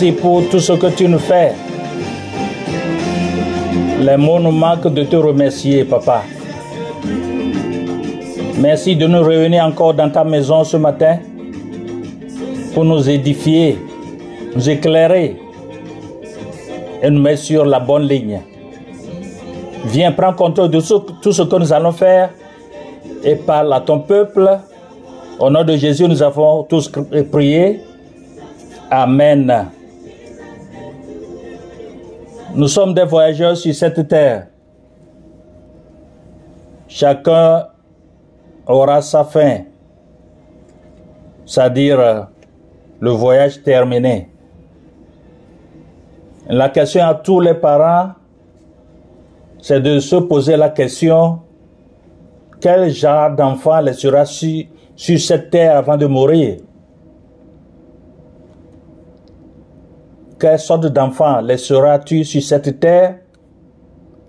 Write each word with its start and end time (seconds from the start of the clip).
Merci 0.00 0.12
pour 0.12 0.48
tout 0.48 0.60
ce 0.60 0.74
que 0.74 0.86
tu 0.94 1.08
nous 1.08 1.18
fais. 1.18 1.54
Les 3.98 4.16
mots 4.16 4.38
nous 4.38 4.52
manquent 4.52 4.94
de 4.94 5.02
te 5.02 5.16
remercier, 5.16 5.82
Papa. 5.84 6.22
Merci 8.60 8.94
de 8.94 9.08
nous 9.08 9.24
réunir 9.24 9.64
encore 9.64 9.94
dans 9.94 10.08
ta 10.08 10.22
maison 10.22 10.62
ce 10.62 10.76
matin 10.76 11.18
pour 12.74 12.84
nous 12.84 13.10
édifier, 13.10 13.76
nous 14.54 14.70
éclairer 14.70 15.36
et 17.02 17.10
nous 17.10 17.20
mettre 17.20 17.42
sur 17.42 17.64
la 17.64 17.80
bonne 17.80 18.06
ligne. 18.06 18.40
Viens 19.86 20.12
prendre 20.12 20.36
contrôle 20.36 20.70
de 20.70 20.78
tout 21.20 21.32
ce 21.32 21.42
que 21.42 21.56
nous 21.56 21.72
allons 21.72 21.90
faire 21.90 22.30
et 23.24 23.34
parle 23.34 23.72
à 23.72 23.80
ton 23.80 23.98
peuple. 23.98 24.48
Au 25.40 25.50
nom 25.50 25.64
de 25.64 25.76
Jésus, 25.76 26.06
nous 26.06 26.22
avons 26.22 26.62
tous 26.62 26.88
prié. 27.32 27.80
Amen. 28.92 29.70
Nous 32.58 32.66
sommes 32.66 32.92
des 32.92 33.04
voyageurs 33.04 33.56
sur 33.56 33.72
cette 33.72 34.08
terre. 34.08 34.48
Chacun 36.88 37.68
aura 38.66 39.00
sa 39.00 39.22
fin, 39.22 39.60
c'est-à-dire 41.46 42.26
le 42.98 43.10
voyage 43.10 43.62
terminé. 43.62 44.28
La 46.48 46.68
question 46.70 47.06
à 47.06 47.14
tous 47.14 47.38
les 47.38 47.54
parents, 47.54 48.14
c'est 49.62 49.80
de 49.80 50.00
se 50.00 50.16
poser 50.16 50.56
la 50.56 50.70
question, 50.70 51.38
quel 52.60 52.90
genre 52.90 53.36
d'enfant 53.36 53.78
laissera 53.78 54.24
sur, 54.24 54.64
sur 54.96 55.20
cette 55.20 55.50
terre 55.50 55.76
avant 55.76 55.96
de 55.96 56.06
mourir? 56.06 56.56
Quelle 60.38 60.58
sorte 60.58 60.86
d'enfant 60.86 61.40
laisseras-tu 61.40 62.24
sur 62.24 62.42
cette 62.42 62.78
terre 62.78 63.16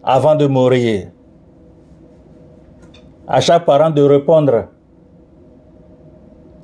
avant 0.04 0.36
de 0.36 0.48
mourir? 0.48 1.10
À 3.28 3.40
chaque 3.42 3.66
parent 3.66 3.92
de 3.92 4.02
répondre. 4.02 4.66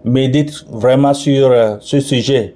Médite 0.04 0.66
vraiment 0.70 1.14
sur 1.14 1.52
euh, 1.52 1.78
ce 1.80 2.00
sujet. 2.00 2.56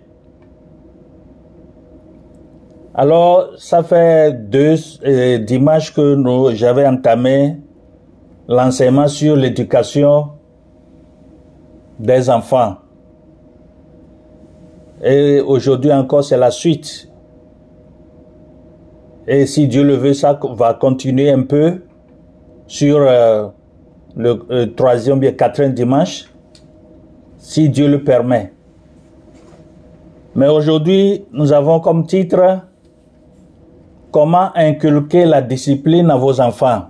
Alors, 2.95 3.49
ça 3.57 3.83
fait 3.83 4.33
deux 4.33 4.75
euh, 5.05 5.37
dimanches 5.37 5.93
que 5.93 6.15
nous, 6.15 6.53
j'avais 6.55 6.87
entamé 6.87 7.57
l'enseignement 8.47 9.07
sur 9.07 9.35
l'éducation 9.35 10.29
des 11.99 12.29
enfants. 12.29 12.77
Et 15.03 15.39
aujourd'hui 15.41 15.93
encore, 15.93 16.23
c'est 16.23 16.37
la 16.37 16.51
suite. 16.51 17.09
Et 19.27 19.45
si 19.45 19.67
Dieu 19.67 19.83
le 19.83 19.95
veut, 19.95 20.13
ça 20.13 20.39
va 20.55 20.73
continuer 20.73 21.31
un 21.31 21.43
peu 21.43 21.81
sur 22.67 22.97
euh, 22.99 23.47
le, 24.15 24.43
le, 24.49 24.73
troisième 24.73 25.23
et 25.23 25.35
quatrième 25.35 25.73
dimanche, 25.73 26.25
si 27.37 27.69
Dieu 27.69 27.87
le 27.87 28.03
permet. 28.03 28.51
Mais 30.35 30.47
aujourd'hui, 30.47 31.25
nous 31.31 31.53
avons 31.53 31.79
comme 31.79 32.05
titre 32.05 32.61
Comment 34.11 34.49
inculquer 34.55 35.25
la 35.25 35.41
discipline 35.41 36.09
à 36.09 36.15
vos 36.15 36.41
enfants. 36.41 36.87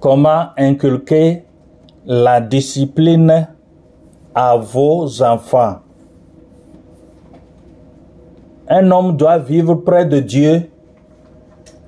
Comment 0.00 0.46
inculquer 0.56 1.44
la 2.04 2.40
discipline 2.40 3.46
à 4.40 4.56
vos 4.56 5.20
enfants. 5.20 5.78
Un 8.68 8.88
homme 8.92 9.16
doit 9.16 9.38
vivre 9.38 9.74
près 9.74 10.04
de 10.04 10.20
Dieu 10.20 10.70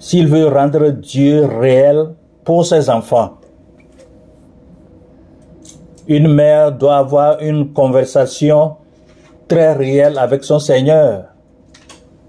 s'il 0.00 0.26
veut 0.26 0.48
rendre 0.48 0.90
Dieu 0.90 1.44
réel 1.44 2.08
pour 2.42 2.66
ses 2.66 2.90
enfants. 2.90 3.38
Une 6.08 6.26
mère 6.26 6.72
doit 6.72 6.96
avoir 6.96 7.40
une 7.40 7.72
conversation 7.72 8.74
très 9.46 9.72
réelle 9.74 10.18
avec 10.18 10.42
son 10.42 10.58
Seigneur 10.58 11.26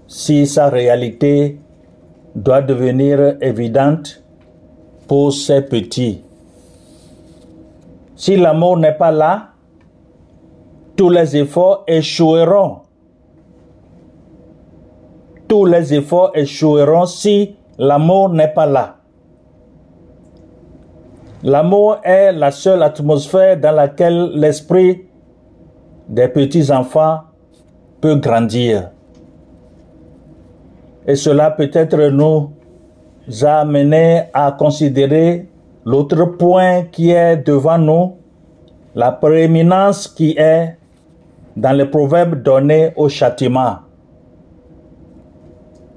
si 0.06 0.46
sa 0.46 0.68
réalité 0.68 1.58
doit 2.36 2.62
devenir 2.62 3.38
évidente 3.40 4.22
pour 5.08 5.32
ses 5.32 5.62
petits. 5.62 6.22
Si 8.14 8.36
l'amour 8.36 8.76
n'est 8.76 8.96
pas 8.96 9.10
là, 9.10 9.51
tous 10.96 11.10
les 11.10 11.36
efforts 11.36 11.84
échoueront. 11.86 12.78
Tous 15.48 15.64
les 15.64 15.94
efforts 15.94 16.32
échoueront 16.34 17.06
si 17.06 17.56
l'amour 17.78 18.28
n'est 18.30 18.52
pas 18.52 18.66
là. 18.66 18.96
L'amour 21.42 21.96
est 22.04 22.32
la 22.32 22.50
seule 22.50 22.82
atmosphère 22.82 23.58
dans 23.58 23.72
laquelle 23.72 24.30
l'esprit 24.34 25.06
des 26.08 26.28
petits-enfants 26.28 27.22
peut 28.00 28.16
grandir. 28.16 28.90
Et 31.06 31.16
cela 31.16 31.50
peut-être 31.50 31.98
nous 32.10 32.50
a 33.42 33.60
amené 33.60 34.22
à 34.32 34.52
considérer 34.52 35.48
l'autre 35.84 36.24
point 36.24 36.82
qui 36.84 37.10
est 37.10 37.36
devant 37.38 37.78
nous, 37.78 38.16
la 38.94 39.10
prééminence 39.10 40.06
qui 40.06 40.36
est 40.38 40.76
dans 41.56 41.72
les 41.72 41.86
proverbes 41.86 42.42
donnés 42.42 42.92
au 42.96 43.08
châtiment. 43.08 43.78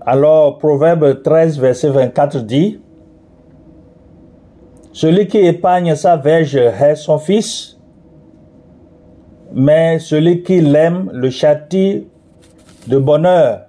Alors, 0.07 0.59
Proverbe 0.59 1.23
13, 1.23 1.59
verset 1.59 1.89
24 1.89 2.41
dit, 2.41 2.79
Celui 4.93 5.27
qui 5.27 5.39
épargne 5.39 5.95
sa 5.95 6.15
verge 6.15 6.55
est 6.55 6.95
son 6.95 7.17
fils, 7.17 7.79
mais 9.51 9.97
celui 9.99 10.43
qui 10.43 10.61
l'aime 10.61 11.09
le 11.11 11.29
châtie 11.29 12.07
de 12.87 12.97
bonheur. 12.99 13.61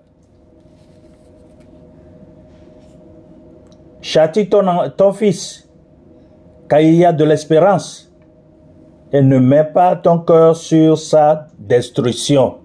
Châtie 4.02 4.48
ton, 4.48 4.62
ton 4.96 5.12
fils, 5.12 5.68
car 6.68 6.80
il 6.80 6.96
y 6.96 7.04
a 7.04 7.12
de 7.12 7.24
l'espérance 7.24 8.12
et 9.12 9.22
ne 9.22 9.38
mets 9.38 9.64
pas 9.64 9.96
ton 9.96 10.18
cœur 10.18 10.56
sur 10.56 10.98
sa 10.98 11.46
destruction. 11.66 12.56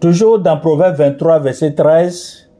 Toujours 0.00 0.38
dans 0.38 0.58
Proverbe 0.58 0.96
23, 0.96 1.38
verset 1.38 1.74
13, 1.74 2.50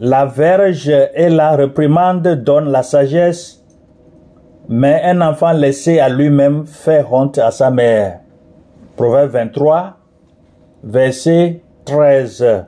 la 0.00 0.24
verge 0.24 0.88
et 0.88 1.28
la 1.28 1.56
réprimande 1.56 2.26
donnent 2.44 2.70
la 2.70 2.82
sagesse, 2.82 3.64
mais 4.68 5.02
un 5.04 5.20
enfant 5.20 5.52
laissé 5.52 5.98
à 5.98 6.08
lui-même 6.08 6.66
fait 6.66 7.04
honte 7.10 7.38
à 7.38 7.50
sa 7.50 7.70
mère. 7.70 8.20
Proverbe 8.96 9.30
23, 9.30 9.96
verset 10.84 11.62
13. 11.84 12.64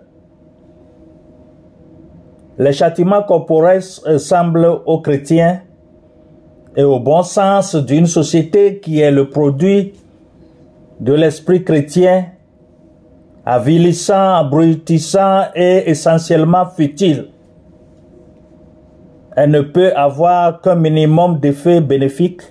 Les 2.58 2.72
châtiments 2.72 3.22
corporels 3.22 3.82
semblent 3.82 4.80
aux 4.84 5.00
chrétiens 5.00 5.62
et 6.76 6.82
au 6.82 7.00
bon 7.00 7.22
sens 7.22 7.74
d'une 7.74 8.06
société 8.06 8.78
qui 8.78 9.00
est 9.00 9.10
le 9.10 9.28
produit 9.28 9.94
de 11.00 11.12
l'esprit 11.12 11.64
chrétien, 11.64 12.26
avilissant, 13.44 14.34
abrutissant 14.34 15.44
et 15.54 15.90
essentiellement 15.90 16.66
futile. 16.66 17.28
Elle 19.36 19.50
ne 19.50 19.62
peut 19.62 19.92
avoir 19.94 20.60
qu'un 20.60 20.74
minimum 20.74 21.38
d'effets 21.40 21.80
bénéfiques 21.80 22.42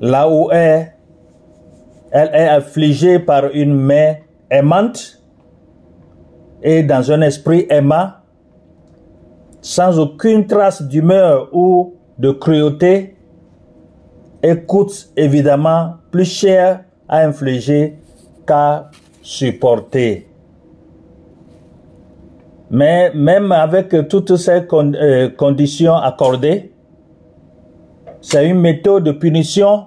là 0.00 0.28
où 0.28 0.50
elle, 0.50 0.92
elle 2.10 2.30
est 2.32 2.48
affligée 2.48 3.18
par 3.18 3.46
une 3.52 3.74
main 3.74 4.14
aimante 4.50 5.22
et 6.62 6.82
dans 6.82 7.10
un 7.12 7.20
esprit 7.22 7.66
aimant 7.70 8.10
sans 9.60 9.98
aucune 9.98 10.46
trace 10.46 10.82
d'humeur 10.82 11.48
ou 11.52 11.97
de 12.18 12.30
cruauté 12.32 13.16
et 14.42 14.56
coûte 14.56 15.10
évidemment 15.16 15.94
plus 16.10 16.24
cher 16.24 16.84
à 17.08 17.26
infliger 17.26 17.98
qu'à 18.46 18.90
supporter. 19.22 20.26
Mais 22.70 23.12
même 23.14 23.52
avec 23.52 24.08
toutes 24.08 24.36
ces 24.36 24.62
euh, 24.72 25.30
conditions 25.30 25.94
accordées, 25.94 26.72
c'est 28.20 28.48
une 28.48 28.60
méthode 28.60 29.04
de 29.04 29.12
punition 29.12 29.84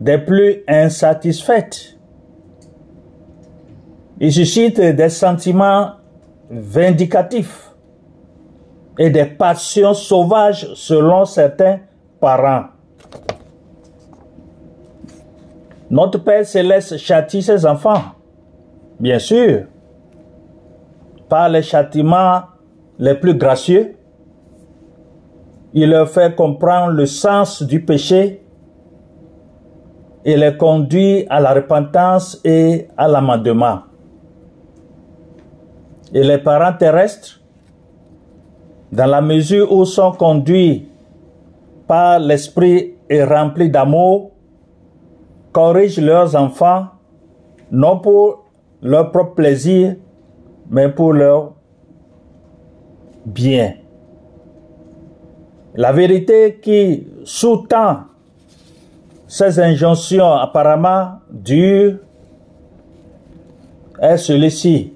des 0.00 0.18
plus 0.18 0.62
insatisfaites. 0.68 1.96
Il 4.20 4.32
suscite 4.32 4.80
des 4.80 5.08
sentiments 5.08 5.92
vindicatifs 6.50 7.70
et 8.98 9.10
des 9.10 9.26
passions 9.26 9.94
sauvages 9.94 10.72
selon 10.74 11.24
certains 11.24 11.80
parents. 12.20 12.66
Notre 15.90 16.18
Père 16.18 16.44
céleste 16.44 16.96
châtie 16.96 17.42
ses 17.42 17.64
enfants, 17.64 18.02
bien 18.98 19.18
sûr, 19.18 19.64
par 21.28 21.48
les 21.48 21.62
châtiments 21.62 22.42
les 22.98 23.14
plus 23.14 23.34
gracieux. 23.34 23.96
Il 25.74 25.90
leur 25.90 26.08
fait 26.08 26.34
comprendre 26.34 26.92
le 26.92 27.06
sens 27.06 27.62
du 27.62 27.84
péché 27.84 28.42
et 30.24 30.36
les 30.36 30.56
conduit 30.56 31.26
à 31.28 31.38
la 31.38 31.52
repentance 31.52 32.40
et 32.44 32.88
à 32.96 33.06
l'amendement. 33.06 33.80
Et 36.12 36.22
les 36.24 36.38
parents 36.38 36.72
terrestres, 36.72 37.40
dans 38.92 39.06
la 39.06 39.20
mesure 39.20 39.72
où 39.72 39.84
sont 39.84 40.12
conduits 40.12 40.88
par 41.86 42.18
l'esprit 42.18 42.94
et 43.08 43.22
remplis 43.24 43.70
d'amour, 43.70 44.32
corrigent 45.52 46.00
leurs 46.00 46.34
enfants, 46.36 46.86
non 47.70 47.98
pour 47.98 48.44
leur 48.82 49.10
propre 49.10 49.34
plaisir, 49.34 49.96
mais 50.70 50.88
pour 50.88 51.12
leur 51.12 51.52
bien. 53.24 53.74
La 55.74 55.92
vérité 55.92 56.58
qui 56.62 57.06
sous-tend 57.24 58.04
ces 59.26 59.58
injonctions 59.60 60.32
apparemment 60.32 61.20
dures 61.30 61.98
est 64.00 64.16
celui-ci. 64.16 64.95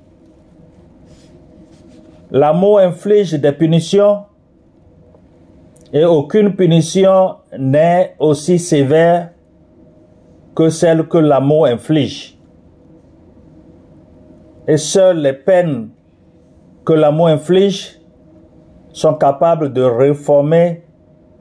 L'amour 2.31 2.79
inflige 2.79 3.35
des 3.35 3.53
punitions 3.53 4.25
et 5.93 6.05
aucune 6.05 6.55
punition 6.55 7.37
n'est 7.59 8.15
aussi 8.21 8.59
sévère 8.59 9.31
que 10.55 10.69
celle 10.69 11.09
que 11.09 11.19
l'amour 11.19 11.67
inflige. 11.67 12.39
Et 14.69 14.77
seules 14.77 15.19
les 15.19 15.33
peines 15.33 15.91
que 16.85 16.93
l'amour 16.93 17.29
inflige 17.29 18.01
sont 18.93 19.15
capables 19.15 19.73
de 19.73 19.83
réformer 19.83 20.85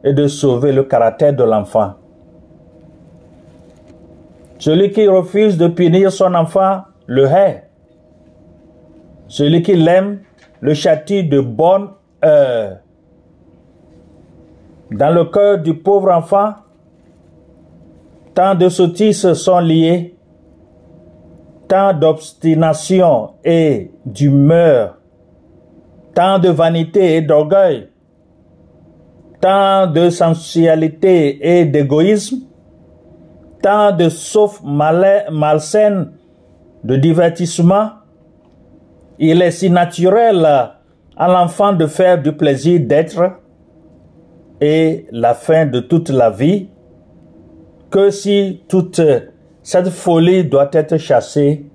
et 0.03 0.13
de 0.13 0.27
sauver 0.27 0.71
le 0.71 0.83
caractère 0.83 1.33
de 1.35 1.43
l'enfant. 1.43 1.93
Celui 4.57 4.91
qui 4.91 5.07
refuse 5.07 5.57
de 5.57 5.67
punir 5.67 6.11
son 6.11 6.33
enfant 6.33 6.81
le 7.05 7.25
hait. 7.25 7.63
Celui 9.27 9.61
qui 9.61 9.75
l'aime 9.75 10.21
le 10.61 10.73
châtie 10.73 11.23
de 11.23 11.39
bonne 11.39 11.89
heure. 12.23 12.77
Dans 14.91 15.13
le 15.13 15.25
cœur 15.25 15.59
du 15.59 15.75
pauvre 15.75 16.11
enfant, 16.11 16.53
tant 18.33 18.55
de 18.55 18.69
sottises 18.69 19.33
sont 19.33 19.59
liées, 19.59 20.15
tant 21.67 21.93
d'obstination 21.93 23.31
et 23.43 23.91
d'humeur, 24.05 24.97
tant 26.15 26.39
de 26.39 26.49
vanité 26.49 27.17
et 27.17 27.21
d'orgueil, 27.21 27.89
tant 29.39 29.87
de 29.87 30.09
sensualité 30.09 31.59
et 31.59 31.65
d'égoïsme, 31.65 32.39
tant 33.61 33.91
de 33.91 34.09
sauf 34.09 34.61
malsaine, 34.63 36.11
de 36.83 36.95
divertissement, 36.95 37.91
il 39.19 39.41
est 39.41 39.51
si 39.51 39.69
naturel 39.69 40.45
à 40.45 41.27
l'enfant 41.27 41.73
de 41.73 41.85
faire 41.87 42.21
du 42.21 42.31
plaisir 42.31 42.79
d'être 42.79 43.33
et 44.61 45.05
la 45.11 45.33
fin 45.33 45.65
de 45.65 45.81
toute 45.81 46.09
la 46.09 46.29
vie 46.29 46.69
que 47.91 48.11
si 48.11 48.63
toute 48.69 49.01
cette 49.61 49.89
folie 49.89 50.45
doit 50.45 50.69
être 50.71 50.97
chassée, 50.97 51.65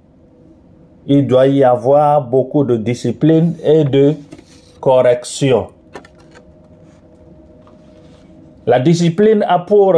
il 1.06 1.26
doit 1.26 1.46
y 1.46 1.62
avoir 1.62 2.26
beaucoup 2.26 2.64
de 2.64 2.78
discipline 2.78 3.54
et 3.62 3.84
de 3.84 4.14
correction. 4.80 5.68
La 8.66 8.80
discipline 8.80 9.44
a 9.46 9.58
pour 9.58 9.96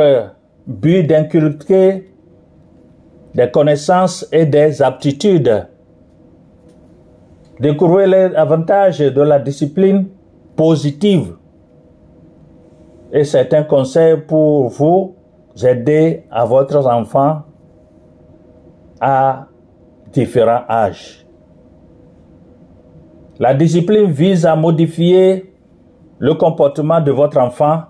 but 0.67 1.05
d'inculquer 1.05 2.11
des 3.35 3.51
connaissances 3.53 4.27
et 4.33 4.47
des 4.47 4.83
aptitudes 4.83 5.67
Découvrez 7.59 8.07
les 8.07 8.35
avantages 8.35 8.99
de 8.99 9.21
la 9.23 9.39
discipline 9.39 10.09
positive. 10.57 11.37
Et 13.13 13.25
c'est 13.25 13.55
un 13.55 13.63
conseil 13.63 14.19
pour 14.19 14.69
vous 14.69 15.17
aider 15.65 16.25
à 16.31 16.45
votre 16.45 16.87
enfant 16.87 17.43
à 19.01 19.47
différents 20.13 20.65
âges. 20.69 21.27
La 23.39 23.55
discipline 23.55 24.11
vise 24.11 24.45
à 24.45 24.55
modifier 24.55 25.55
le 26.19 26.35
comportement 26.35 27.01
de 27.01 27.11
votre 27.11 27.39
enfant 27.39 27.85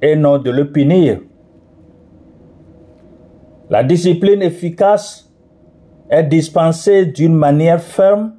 et 0.00 0.16
non 0.16 0.38
de 0.38 0.50
le 0.50 0.70
punir. 0.70 1.20
La 3.68 3.82
discipline 3.82 4.40
efficace 4.40 5.30
est 6.08 6.24
dispensée 6.24 7.04
d'une 7.04 7.34
manière 7.34 7.80
ferme 7.80 8.37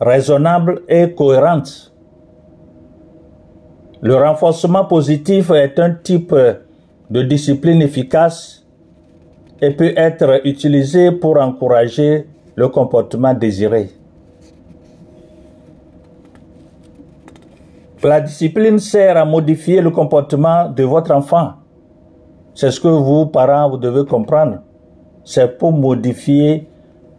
raisonnable 0.00 0.82
et 0.88 1.12
cohérente. 1.14 1.92
Le 4.02 4.14
renforcement 4.14 4.84
positif 4.84 5.50
est 5.50 5.78
un 5.78 5.94
type 5.94 6.34
de 7.10 7.22
discipline 7.22 7.82
efficace 7.82 8.64
et 9.60 9.70
peut 9.70 9.94
être 9.96 10.46
utilisé 10.46 11.12
pour 11.12 11.40
encourager 11.40 12.26
le 12.54 12.68
comportement 12.68 13.32
désiré. 13.32 13.90
La 18.02 18.20
discipline 18.20 18.78
sert 18.78 19.16
à 19.16 19.24
modifier 19.24 19.80
le 19.80 19.90
comportement 19.90 20.68
de 20.68 20.84
votre 20.84 21.10
enfant. 21.12 21.54
C'est 22.54 22.70
ce 22.70 22.78
que 22.78 22.86
vous, 22.88 23.26
parents, 23.26 23.68
vous 23.68 23.78
devez 23.78 24.04
comprendre. 24.04 24.58
C'est 25.24 25.58
pour 25.58 25.72
modifier 25.72 26.68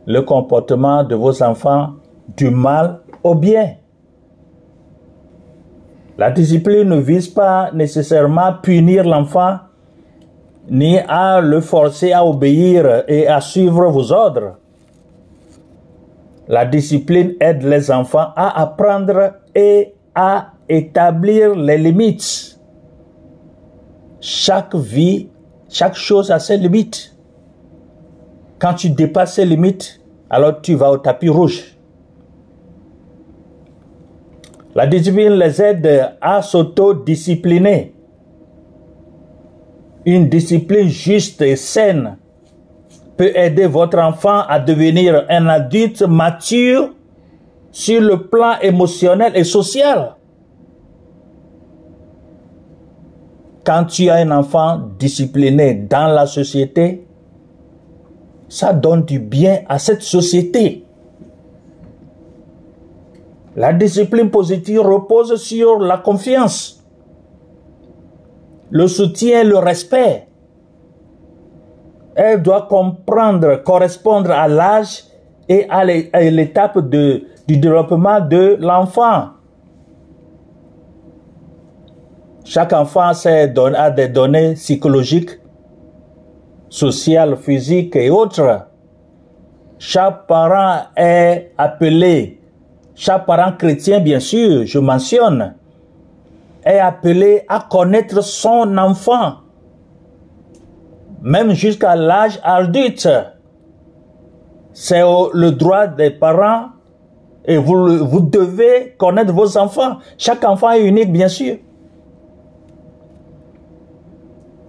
le 0.06 0.22
comportement 0.22 1.04
de 1.04 1.16
vos 1.16 1.44
enfants 1.44 1.96
du 2.36 2.50
mal 2.50 3.00
au 3.24 3.36
bien. 3.36 3.76
La 6.18 6.32
discipline 6.32 6.90
ne 6.90 7.00
vise 7.00 7.28
pas 7.28 7.72
nécessairement 7.74 8.46
à 8.46 8.54
punir 8.54 9.04
l'enfant, 9.04 9.60
ni 10.70 10.98
à 10.98 11.40
le 11.42 11.62
forcer 11.62 12.12
à 12.12 12.26
obéir 12.26 13.04
et 13.08 13.28
à 13.28 13.40
suivre 13.40 13.88
vos 13.90 14.12
ordres. 14.12 14.58
La 16.48 16.66
discipline 16.66 17.36
aide 17.40 17.64
les 17.64 17.92
enfants 17.92 18.32
à 18.36 18.62
apprendre 18.62 19.34
et 19.54 19.94
à 20.16 20.54
établir 20.68 21.56
les 21.56 21.78
limites. 21.78 22.60
Chaque 24.20 24.74
vie, 24.76 25.30
chaque 25.70 25.96
chose 25.96 26.32
a 26.32 26.40
ses 26.40 26.58
limites. 26.58 27.16
Quand 28.60 28.74
tu 28.74 28.90
dépasses 28.90 29.36
ces 29.36 29.46
limites, 29.46 30.02
alors 30.30 30.62
tu 30.62 30.74
vas 30.74 30.92
au 30.92 30.98
tapis 30.98 31.30
rouge. 31.30 31.77
La 34.78 34.86
discipline 34.86 35.34
les 35.34 35.60
aide 35.60 36.12
à 36.22 36.44
s'autodiscipliner. 36.44 37.96
Une 40.06 40.30
discipline 40.30 40.88
juste 40.88 41.42
et 41.42 41.56
saine 41.56 42.16
peut 43.18 43.32
aider 43.36 43.66
votre 43.66 43.98
enfant 43.98 44.44
à 44.48 44.60
devenir 44.60 45.26
un 45.30 45.48
adulte 45.48 46.04
mature 46.04 46.94
sur 47.72 48.02
le 48.02 48.28
plan 48.28 48.60
émotionnel 48.62 49.32
et 49.36 49.44
social. 49.44 50.14
Quand 53.66 53.86
tu 53.86 54.10
as 54.12 54.18
un 54.18 54.30
enfant 54.30 54.80
discipliné 55.00 55.74
dans 55.74 56.14
la 56.14 56.28
société, 56.28 57.04
ça 58.48 58.74
donne 58.74 59.06
du 59.06 59.18
bien 59.18 59.62
à 59.68 59.80
cette 59.80 60.04
société. 60.04 60.87
La 63.58 63.74
discipline 63.74 64.30
positive 64.30 64.82
repose 64.82 65.36
sur 65.42 65.80
la 65.80 65.98
confiance, 65.98 66.86
le 68.70 68.88
soutien, 68.88 69.44
le 69.44 69.58
respect. 69.58 70.28
Elle 72.14 72.44
doit 72.44 72.68
comprendre, 72.70 73.64
correspondre 73.64 74.30
à 74.30 74.48
l'âge 74.48 75.06
et 75.50 75.68
à 75.72 75.84
l'étape 75.84 76.78
du 76.88 77.26
développement 77.48 78.22
de 78.22 78.58
l'enfant. 78.60 79.30
Chaque 82.46 82.74
enfant 82.74 83.12
a 83.12 83.90
des 83.90 84.08
données 84.08 84.54
psychologiques, 84.54 85.32
sociales, 86.70 87.36
physiques 87.38 87.96
et 87.96 88.12
autres. 88.12 88.68
Chaque 89.80 90.28
parent 90.28 90.90
est 90.96 91.54
appelé 91.58 92.37
chaque 92.98 93.28
parent 93.28 93.52
chrétien, 93.52 94.00
bien 94.00 94.20
sûr, 94.20 94.66
je 94.66 94.80
mentionne, 94.80 95.54
est 96.66 96.80
appelé 96.80 97.44
à 97.48 97.60
connaître 97.60 98.24
son 98.24 98.76
enfant, 98.76 99.36
même 101.22 101.54
jusqu'à 101.54 101.96
l'âge 101.96 102.40
adulte. 102.44 103.08
C'est 104.74 105.02
le 105.02 105.52
droit 105.52 105.86
des 105.86 106.10
parents 106.10 106.70
et 107.46 107.58
vous, 107.58 108.04
vous 108.04 108.20
devez 108.20 108.96
connaître 108.98 109.32
vos 109.32 109.58
enfants. 109.58 109.98
Chaque 110.18 110.44
enfant 110.44 110.72
est 110.72 110.84
unique, 110.84 111.12
bien 111.12 111.28
sûr. 111.28 111.58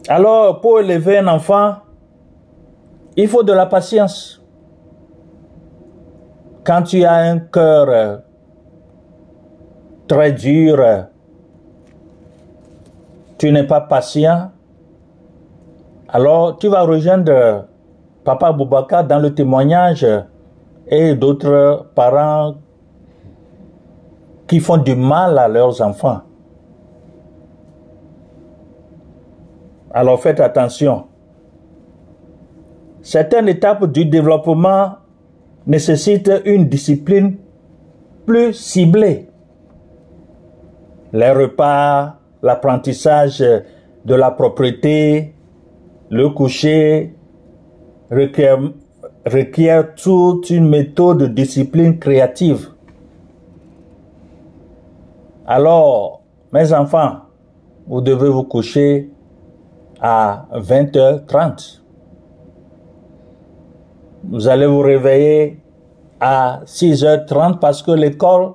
Alors, 0.06 0.60
pour 0.60 0.80
élever 0.80 1.18
un 1.18 1.28
enfant, 1.28 1.76
il 3.16 3.26
faut 3.26 3.42
de 3.42 3.52
la 3.54 3.64
patience. 3.64 4.37
Quand 6.68 6.82
tu 6.82 7.02
as 7.02 7.14
un 7.14 7.38
cœur 7.38 8.20
très 10.06 10.32
dur, 10.32 10.76
tu 13.38 13.50
n'es 13.50 13.66
pas 13.66 13.80
patient, 13.80 14.50
alors 16.10 16.58
tu 16.58 16.68
vas 16.68 16.82
rejoindre 16.82 17.68
Papa 18.22 18.52
Boubacar 18.52 19.06
dans 19.06 19.18
le 19.18 19.34
témoignage 19.34 20.06
et 20.86 21.14
d'autres 21.14 21.86
parents 21.94 22.56
qui 24.46 24.60
font 24.60 24.76
du 24.76 24.94
mal 24.94 25.38
à 25.38 25.48
leurs 25.48 25.80
enfants. 25.80 26.20
Alors 29.90 30.20
faites 30.20 30.40
attention. 30.40 31.06
Certaines 33.00 33.48
étapes 33.48 33.86
du 33.86 34.04
développement 34.04 34.96
nécessitent 35.68 36.32
une 36.46 36.68
discipline 36.68 37.36
plus 38.26 38.54
ciblée. 38.54 39.28
Les 41.12 41.30
repas, 41.30 42.16
l'apprentissage 42.42 43.38
de 43.38 44.14
la 44.14 44.30
propriété, 44.30 45.34
le 46.10 46.30
coucher 46.30 47.14
requièrent, 48.10 49.94
toute 49.94 50.48
une 50.48 50.68
méthode 50.68 51.18
de 51.18 51.26
discipline 51.26 51.98
créative. 51.98 52.70
Alors, 55.46 56.22
mes 56.52 56.72
enfants, 56.72 57.18
vous 57.86 58.00
devez 58.00 58.30
vous 58.30 58.44
coucher 58.44 59.10
à 60.00 60.46
20h30. 60.52 61.77
Vous 64.24 64.48
allez 64.48 64.66
vous 64.66 64.80
réveiller 64.80 65.60
à 66.20 66.60
6h30 66.66 67.58
parce 67.58 67.82
que 67.82 67.92
l'école 67.92 68.52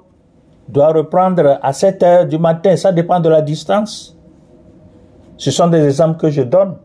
doit 0.67 0.91
reprendre 0.91 1.59
à 1.61 1.71
7h 1.71 2.27
du 2.27 2.37
matin. 2.37 2.75
Ça 2.75 2.91
dépend 2.91 3.19
de 3.19 3.29
la 3.29 3.41
distance. 3.41 4.17
Ce 5.37 5.51
sont 5.51 5.67
des 5.67 5.83
exemples 5.85 6.19
que 6.19 6.29
je 6.29 6.41
donne. 6.41 6.75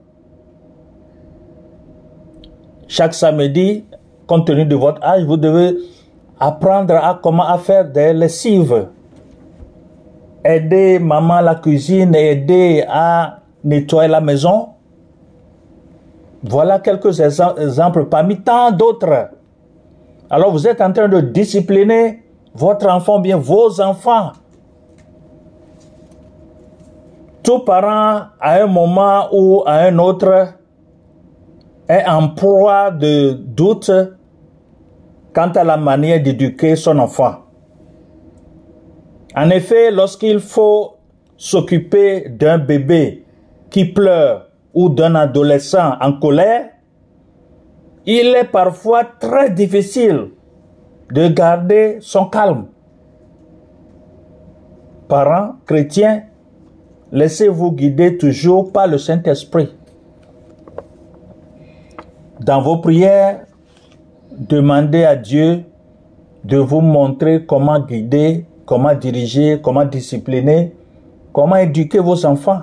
Chaque 2.86 3.14
samedi, 3.14 3.84
compte 4.26 4.46
tenu 4.46 4.64
de 4.64 4.74
votre 4.74 5.02
âge, 5.04 5.24
vous 5.24 5.36
devez 5.36 5.76
apprendre 6.40 6.94
à 6.94 7.18
comment 7.22 7.58
faire 7.58 7.90
des 7.90 8.12
lessives. 8.12 8.88
Aider 10.44 10.98
maman 10.98 11.34
à 11.34 11.42
la 11.42 11.54
cuisine, 11.56 12.14
aider 12.14 12.84
à 12.88 13.40
nettoyer 13.62 14.08
la 14.08 14.20
maison. 14.20 14.68
Voilà 16.42 16.78
quelques 16.78 17.20
exemples 17.20 18.06
parmi 18.06 18.40
tant 18.40 18.70
d'autres. 18.70 19.30
Alors 20.30 20.52
vous 20.52 20.68
êtes 20.68 20.80
en 20.80 20.92
train 20.92 21.08
de 21.08 21.20
discipliner 21.20 22.22
votre 22.54 22.88
enfant, 22.88 23.18
bien 23.18 23.36
vos 23.36 23.80
enfants. 23.80 24.32
Tout 27.42 27.60
parent, 27.60 28.26
à 28.40 28.62
un 28.62 28.66
moment 28.66 29.28
ou 29.32 29.62
à 29.66 29.86
un 29.86 29.98
autre, 29.98 30.54
est 31.88 32.04
en 32.06 32.28
proie 32.28 32.90
de 32.90 33.32
doute 33.32 33.90
quant 35.34 35.48
à 35.48 35.64
la 35.64 35.76
manière 35.76 36.22
d'éduquer 36.22 36.76
son 36.76 36.98
enfant. 36.98 37.36
En 39.34 39.50
effet, 39.50 39.90
lorsqu'il 39.90 40.40
faut 40.40 40.96
s'occuper 41.36 42.28
d'un 42.28 42.58
bébé 42.58 43.24
qui 43.70 43.86
pleure 43.86 44.47
ou 44.74 44.88
d'un 44.88 45.14
adolescent 45.14 45.94
en 46.00 46.12
colère, 46.12 46.70
il 48.06 48.34
est 48.36 48.50
parfois 48.50 49.04
très 49.04 49.50
difficile 49.50 50.30
de 51.12 51.28
garder 51.28 51.98
son 52.00 52.26
calme. 52.26 52.66
Parents 55.08 55.56
chrétiens, 55.66 56.24
laissez-vous 57.12 57.72
guider 57.72 58.18
toujours 58.18 58.72
par 58.72 58.86
le 58.86 58.98
Saint-Esprit. 58.98 59.74
Dans 62.40 62.60
vos 62.60 62.78
prières, 62.78 63.46
demandez 64.32 65.04
à 65.04 65.16
Dieu 65.16 65.64
de 66.44 66.56
vous 66.56 66.80
montrer 66.80 67.44
comment 67.44 67.80
guider, 67.80 68.46
comment 68.64 68.94
diriger, 68.94 69.60
comment 69.62 69.84
discipliner, 69.84 70.74
comment 71.32 71.56
éduquer 71.56 71.98
vos 71.98 72.24
enfants. 72.24 72.60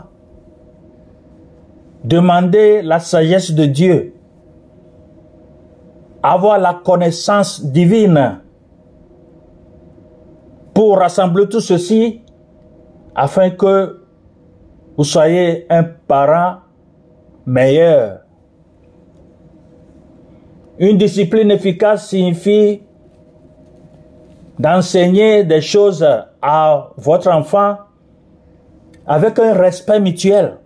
Demandez 2.05 2.83
la 2.83 2.99
sagesse 2.99 3.51
de 3.51 3.65
Dieu. 3.65 4.13
Avoir 6.21 6.59
la 6.59 6.75
connaissance 6.75 7.65
divine 7.65 8.41
pour 10.71 10.99
rassembler 10.99 11.49
tout 11.49 11.61
ceci 11.61 12.21
afin 13.15 13.49
que 13.49 14.01
vous 14.95 15.03
soyez 15.03 15.65
un 15.71 15.83
parent 15.83 16.57
meilleur. 17.43 18.19
Une 20.77 20.99
discipline 20.99 21.49
efficace 21.49 22.09
signifie 22.09 22.83
d'enseigner 24.59 25.43
des 25.43 25.61
choses 25.61 26.05
à 26.39 26.89
votre 26.97 27.31
enfant 27.31 27.77
avec 29.07 29.39
un 29.39 29.53
respect 29.53 29.99
mutuel. 29.99 30.59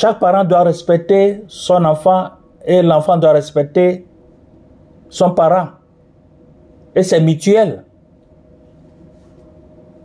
Chaque 0.00 0.20
parent 0.20 0.44
doit 0.44 0.62
respecter 0.62 1.42
son 1.48 1.84
enfant 1.84 2.28
et 2.64 2.82
l'enfant 2.82 3.16
doit 3.16 3.32
respecter 3.32 4.06
son 5.08 5.32
parent. 5.32 5.70
Et 6.94 7.02
c'est 7.02 7.20
mutuel. 7.20 7.84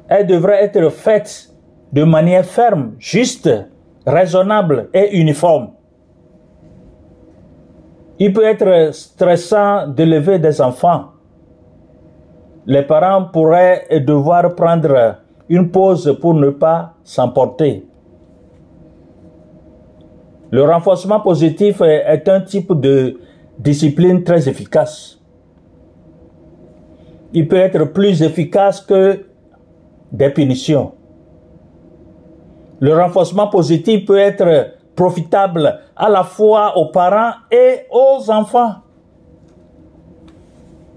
Elle 0.07 0.25
devrait 0.25 0.63
être 0.63 0.89
faite 0.89 1.53
de 1.91 2.03
manière 2.05 2.43
ferme, 2.43 2.95
juste, 2.97 3.47
raisonnable 4.03 4.89
et 4.95 5.15
uniforme. 5.15 5.73
Il 8.17 8.33
peut 8.33 8.45
être 8.45 8.95
stressant 8.95 9.85
d'élever 9.85 10.39
des 10.39 10.59
enfants. 10.59 11.11
Les 12.65 12.81
parents 12.81 13.25
pourraient 13.25 13.85
devoir 13.99 14.55
prendre 14.55 15.17
une 15.49 15.69
pause 15.69 16.17
pour 16.19 16.33
ne 16.33 16.49
pas 16.49 16.95
s'emporter. 17.03 17.85
Le 20.53 20.63
renforcement 20.65 21.19
positif 21.19 21.81
est 21.81 22.29
un 22.29 22.41
type 22.41 22.79
de 22.79 23.19
discipline 23.57 24.23
très 24.23 24.47
efficace. 24.47 25.19
Il 27.33 27.47
peut 27.47 27.55
être 27.55 27.85
plus 27.85 28.21
efficace 28.21 28.79
que 28.79 29.25
des 30.11 30.29
punitions. 30.29 30.91
Le 32.79 32.95
renforcement 32.95 33.47
positif 33.47 34.05
peut 34.05 34.19
être 34.19 34.75
profitable 34.95 35.79
à 35.95 36.07
la 36.07 36.23
fois 36.23 36.77
aux 36.77 36.91
parents 36.91 37.31
et 37.51 37.87
aux 37.89 38.29
enfants. 38.29 38.75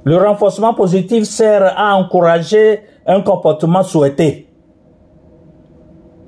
Le 0.04 0.18
renforcement 0.18 0.74
positif 0.74 1.24
sert 1.24 1.72
à 1.78 1.96
encourager 1.96 2.82
un 3.06 3.22
comportement 3.22 3.82
souhaité. 3.82 4.50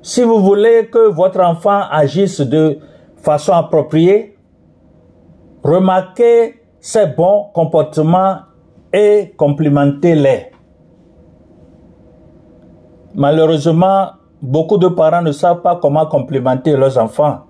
Si 0.01 0.23
vous 0.23 0.39
voulez 0.39 0.87
que 0.91 1.09
votre 1.09 1.41
enfant 1.41 1.83
agisse 1.91 2.41
de 2.41 2.79
façon 3.21 3.53
appropriée, 3.53 4.37
remarquez 5.63 6.61
ses 6.79 7.07
bons 7.07 7.45
comportements 7.53 8.37
et 8.93 9.33
complimentez-les. 9.37 10.51
Malheureusement, 13.13 14.09
beaucoup 14.41 14.77
de 14.77 14.87
parents 14.87 15.21
ne 15.21 15.31
savent 15.31 15.61
pas 15.61 15.75
comment 15.75 16.05
complimenter 16.05 16.75
leurs 16.75 16.97
enfants. 16.97 17.41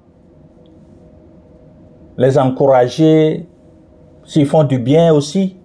Les 2.17 2.37
encourager 2.37 3.47
s'ils 4.25 4.45
font 4.45 4.63
du 4.63 4.79
bien 4.79 5.13
aussi. 5.13 5.57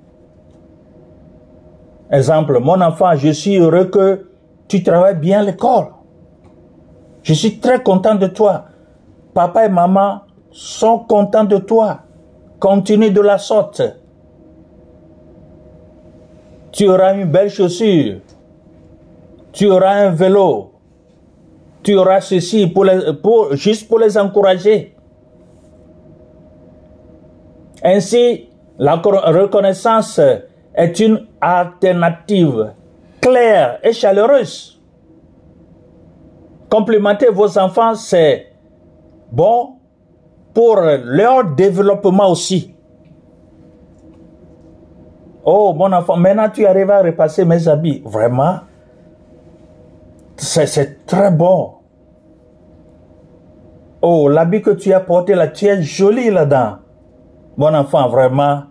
Exemple, 2.11 2.61
mon 2.61 2.81
enfant, 2.81 3.17
je 3.17 3.31
suis 3.31 3.57
heureux 3.57 3.87
que 3.87 4.27
tu 4.69 4.83
travailles 4.83 5.17
bien 5.17 5.41
à 5.41 5.43
l'école. 5.43 5.87
Je 7.23 7.33
suis 7.33 7.59
très 7.59 7.83
content 7.83 8.15
de 8.15 8.27
toi 8.27 8.67
papa 9.35 9.67
et 9.67 9.69
maman 9.69 10.23
sont 10.51 11.01
contents 11.01 11.45
de 11.45 11.59
toi. 11.59 12.01
Continue 12.61 13.11
de 13.11 13.21
la 13.21 13.39
sorte. 13.39 13.83
Tu 16.73 16.89
auras 16.89 17.15
une 17.15 17.27
belle 17.27 17.51
chaussure. 17.51 18.21
Tu 19.53 19.67
auras 19.71 20.07
un 20.07 20.11
vélo. 20.11 20.75
tu 21.85 21.95
auras 21.95 22.21
ceci 22.23 22.67
pour 22.67 22.87
les, 22.87 23.13
pour, 23.23 23.55
juste 23.55 23.87
pour 23.87 23.99
les 24.01 24.17
encourager. 24.19 24.97
Ainsi, 27.83 28.49
la 28.79 28.97
reconnaissance 28.97 30.19
est 30.75 30.99
une 30.99 31.27
alternative 31.41 32.73
claire 33.21 33.79
et 33.83 33.93
chaleureuse. 33.93 34.81
Complimenter 36.71 37.29
vos 37.31 37.57
enfants, 37.59 37.95
c'est 37.95 38.54
bon 39.35 39.77
pour 40.53 40.77
leur 40.77 41.45
développement 41.55 42.31
aussi. 42.31 42.75
Oh, 45.45 45.75
mon 45.75 45.93
enfant, 45.93 46.17
maintenant 46.17 46.49
tu 46.49 46.65
arrives 46.65 46.91
à 46.91 47.03
repasser 47.03 47.45
mes 47.45 47.69
habits. 47.69 48.03
Vraiment, 48.05 48.61
c'est 50.37 51.05
très 51.07 51.31
bon. 51.31 51.73
Oh, 54.01 54.29
l'habit 54.29 54.63
que 54.63 54.71
tu 54.71 54.93
as 54.93 55.01
porté 55.01 55.35
là, 55.35 55.49
tu 55.49 55.67
es 55.67 55.83
joli 55.83 56.31
là-dedans. 56.31 56.77
Mon 57.57 57.75
enfant, 57.75 58.09
vraiment. 58.09 58.63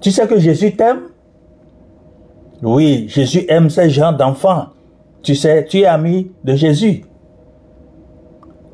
Tu 0.00 0.10
sais 0.10 0.26
que 0.26 0.38
Jésus 0.38 0.74
t'aime? 0.74 1.08
Oui, 2.62 3.06
Jésus 3.08 3.44
aime 3.48 3.70
ces 3.70 3.90
gens 3.90 4.12
d'enfants. 4.12 4.66
Tu 5.22 5.34
sais, 5.34 5.64
tu 5.64 5.80
es 5.80 5.86
ami 5.86 6.32
de 6.44 6.54
Jésus. 6.54 7.04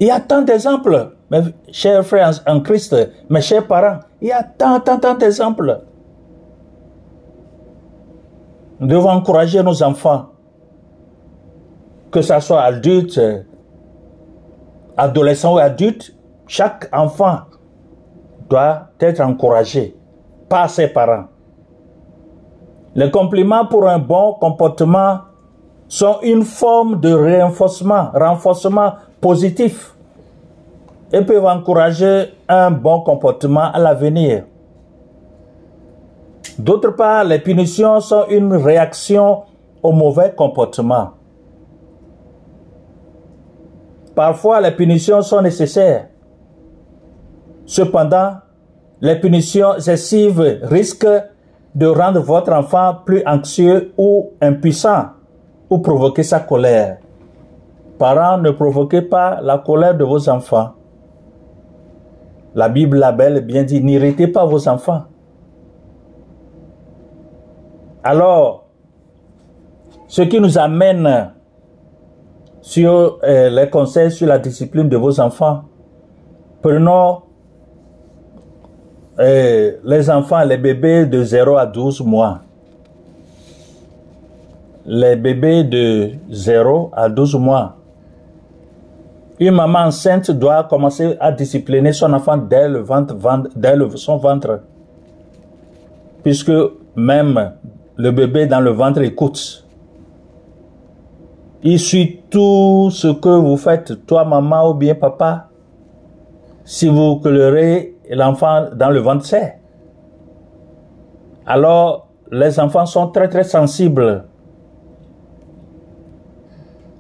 Il 0.01 0.07
y 0.07 0.11
a 0.11 0.21
tant 0.21 0.43
d'exemples, 0.43 1.13
mes 1.31 1.43
chers 1.73 2.05
frères 2.05 2.31
en 2.47 2.61
Christ, 2.61 2.95
mes 3.29 3.41
chers 3.41 3.67
parents. 3.67 3.99
Il 4.21 4.29
y 4.29 4.33
a 4.33 4.43
tant, 4.43 4.79
tant, 4.81 4.99
tant 4.99 5.15
d'exemples. 5.15 5.81
Nous 8.79 8.87
devons 8.87 9.11
encourager 9.11 9.63
nos 9.63 9.83
enfants, 9.83 10.27
que 12.13 12.23
ce 12.23 12.39
soit 12.39 12.63
adultes, 12.63 13.21
adolescents 14.97 15.55
ou 15.55 15.59
adultes, 15.59 16.15
chaque 16.47 16.89
enfant 16.93 17.41
doit 18.49 18.89
être 19.01 19.21
encouragé 19.21 19.97
par 20.49 20.71
ses 20.71 20.89
parents. 20.89 21.25
Les 22.95 23.11
compliments 23.11 23.67
pour 23.67 23.89
un 23.89 23.99
bon 23.99 24.35
comportement 24.35 25.21
sont 25.89 26.19
une 26.23 26.45
forme 26.45 27.01
de 27.01 27.13
renforcement, 27.13 28.11
renforcement 28.15 28.95
positif 29.21 29.95
et 31.13 31.23
peuvent 31.23 31.47
encourager 31.47 32.35
un 32.49 32.71
bon 32.71 33.01
comportement 33.01 33.73
à 33.73 33.79
l'avenir. 33.79 34.45
D'autre 36.59 36.91
part, 36.91 37.25
les 37.25 37.39
punitions 37.39 38.01
sont 38.01 38.27
une 38.29 38.55
réaction 38.55 39.43
au 39.83 39.93
mauvais 39.93 40.33
comportement. 40.37 41.11
Parfois, 44.15 44.61
les 44.61 44.73
punitions 44.73 45.23
sont 45.23 45.41
nécessaires. 45.41 46.09
Cependant, 47.65 48.39
les 49.01 49.21
punitions 49.21 49.77
excessives 49.77 50.59
risquent 50.63 51.23
de 51.75 51.87
rendre 51.87 52.21
votre 52.21 52.53
enfant 52.53 52.97
plus 53.07 53.23
anxieux 53.25 53.93
ou 53.97 54.33
impuissant 54.41 55.11
ou 55.71 55.79
provoquer 55.79 56.25
sa 56.25 56.41
colère. 56.41 56.99
Parents, 57.99 58.39
ne 58.39 58.51
provoquez 58.51 59.03
pas 59.03 59.41
la 59.43 59.59
colère 59.59 59.97
de 59.97 60.05
vos 60.05 60.29
enfants. 60.29 60.75
La 62.55 62.69
Bible 62.69 62.99
l'a 62.99 63.13
bel 63.13 63.45
bien 63.45 63.65
dit, 63.65 63.83
n'irritez 63.83 64.29
pas 64.29 64.45
vos 64.45 64.69
enfants. 64.69 65.05
Alors, 68.05 68.65
ce 70.07 70.23
qui 70.23 70.41
nous 70.41 70.59
amène 70.59 71.33
sur 72.61 73.19
euh, 73.23 73.51
les 73.51 73.69
conseils 73.69 74.11
sur 74.11 74.27
la 74.27 74.39
discipline 74.39 74.89
de 74.89 74.97
vos 74.97 75.21
enfants, 75.21 75.65
prenons 76.63 77.23
euh, 79.19 79.73
les 79.85 80.09
enfants, 80.11 80.43
les 80.45 80.57
bébés 80.57 81.07
de 81.07 81.23
0 81.25 81.57
à 81.57 81.67
12 81.67 82.03
mois. 82.03 82.41
Les 84.87 85.17
bébés 85.17 85.65
de 85.65 86.11
0 86.31 86.91
à 86.95 87.09
12 87.09 87.35
mois. 87.35 87.78
Une 89.41 89.55
maman 89.55 89.81
enceinte 89.87 90.31
doit 90.33 90.65
commencer 90.65 91.17
à 91.21 91.31
discipliner 91.31 91.93
son 91.93 92.13
enfant 92.13 92.37
dès, 92.37 92.69
le 92.69 92.81
ventre, 92.81 93.15
dès 93.55 93.77
son 93.97 94.17
ventre. 94.17 94.63
Puisque 96.25 96.53
même 96.97 97.53
le 97.97 98.11
bébé 98.11 98.47
dans 98.47 98.61
le 98.61 98.71
ventre 98.71 99.01
écoute. 99.03 99.65
Il 101.63 101.79
suit 101.79 102.23
tout 102.31 102.91
ce 102.91 103.09
que 103.09 103.29
vous 103.29 103.57
faites, 103.57 104.07
toi 104.07 104.25
maman 104.25 104.71
ou 104.71 104.75
bien 104.75 104.95
papa. 104.95 105.49
Si 106.65 106.89
vous 106.89 107.17
pleurez, 107.17 107.97
l'enfant 108.11 108.67
dans 108.75 108.91
le 108.91 109.01
ventre 109.01 109.25
sait. 109.25 109.59
Alors, 111.47 112.09
les 112.31 112.61
enfants 112.61 112.87
sont 112.87 113.09
très 113.09 113.29
très 113.29 113.45
sensibles. 113.45 114.25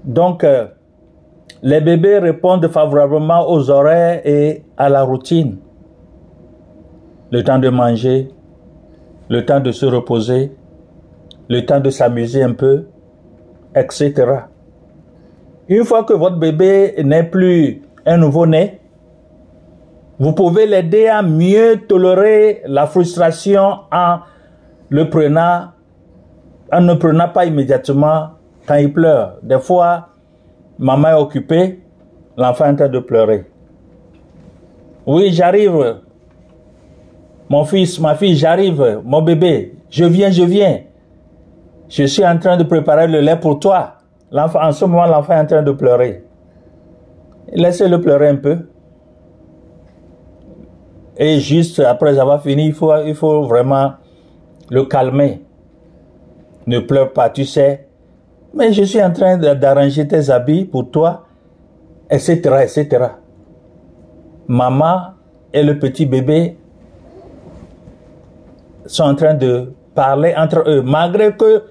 Donc, 0.05 0.43
euh, 0.43 0.69
les 1.63 1.81
bébés 1.81 2.19
répondent 2.19 2.69
favorablement 2.69 3.51
aux 3.51 3.71
horaires 3.71 4.21
et 4.25 4.63
à 4.77 4.89
la 4.89 5.03
routine. 5.03 5.59
Le 7.31 7.43
temps 7.43 7.59
de 7.59 7.69
manger, 7.69 8.29
le 9.29 9.45
temps 9.45 9.61
de 9.61 9.73
se 9.73 9.87
reposer, 9.87 10.53
le 11.49 11.67
temps 11.67 11.81
de 11.81 11.91
s'amuser 11.91 12.43
un 12.43 12.53
peu, 12.53 12.87
etc. 13.75 14.15
Une 15.69 15.85
fois 15.85 16.05
que 16.05 16.15
votre 16.15 16.37
bébé 16.37 16.95
n'est 17.05 17.25
plus 17.25 17.83
un 18.07 18.17
nouveau-né, 18.17 18.81
vous 20.19 20.33
pouvez 20.33 20.67
l'aider 20.67 21.07
à 21.07 21.23
mieux 21.23 21.81
tolérer 21.87 22.63
la 22.67 22.87
frustration 22.87 23.81
en 23.93 24.19
le 24.89 25.09
prenant, 25.09 25.69
en 26.73 26.81
ne 26.81 26.95
prenant 26.95 27.29
pas 27.29 27.45
immédiatement 27.45 28.31
quand 28.67 28.77
il 28.77 28.93
pleure. 28.93 29.37
Des 29.43 29.61
fois, 29.61 30.08
maman 30.79 31.09
est 31.09 31.21
occupée, 31.21 31.81
l'enfant 32.37 32.67
est 32.67 32.71
en 32.71 32.77
train 32.77 32.89
de 32.89 32.99
pleurer. 33.01 33.45
Oui, 35.07 35.33
j'arrive. 35.33 36.01
Mon 37.49 37.65
fils, 37.65 37.99
ma 37.99 38.15
fille, 38.15 38.37
j'arrive. 38.37 39.01
Mon 39.05 39.23
bébé, 39.23 39.75
je 39.91 40.05
viens, 40.05 40.31
je 40.31 40.43
viens. 40.43 40.81
Je 41.89 42.05
suis 42.05 42.27
en 42.27 42.39
train 42.39 42.57
de 42.57 42.65
préparer 42.65 43.07
le 43.07 43.21
lait 43.21 43.39
pour 43.41 43.59
toi. 43.59 43.95
En 44.31 44.73
ce 44.73 44.85
moment, 44.85 45.07
l'enfant 45.07 45.33
est 45.33 45.41
en 45.41 45.47
train 45.47 45.63
de 45.63 45.73
pleurer. 45.73 46.25
Laissez-le 47.53 48.01
pleurer 48.01 48.29
un 48.29 48.37
peu. 48.37 48.59
Et 51.17 51.41
juste 51.41 51.81
après 51.81 52.19
avoir 52.19 52.43
fini, 52.43 52.67
il 52.67 52.75
faut, 52.75 52.95
il 53.05 53.15
faut 53.15 53.43
vraiment 53.45 53.95
le 54.71 54.85
calmer. 54.85 55.43
Ne 56.67 56.81
pleure 56.81 57.13
pas, 57.15 57.31
tu 57.31 57.47
sais. 57.47 57.88
Mais 58.55 58.73
je 58.73 58.83
suis 58.85 59.03
en 59.03 59.13
train 59.13 59.37
d'arranger 59.37 60.07
tes 60.09 60.31
habits 60.31 60.65
pour 60.65 60.91
toi, 60.91 61.27
etc., 62.11 62.37
etc. 62.63 62.89
Maman 64.47 65.15
et 65.53 65.63
le 65.63 65.79
petit 65.79 66.07
bébé 66.07 66.57
sont 68.87 69.05
en 69.05 69.15
train 69.15 69.35
de 69.35 69.73
parler 69.95 70.35
entre 70.37 70.63
eux, 70.67 70.83
malgré 70.83 71.35
que 71.35 71.63